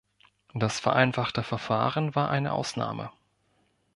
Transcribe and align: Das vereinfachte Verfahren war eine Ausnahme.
Das 0.55 0.79
vereinfachte 0.79 1.43
Verfahren 1.43 2.15
war 2.15 2.31
eine 2.31 2.53
Ausnahme. 2.53 3.11